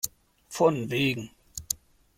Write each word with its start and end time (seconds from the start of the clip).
Von 0.49 0.89
wegen! 0.89 1.29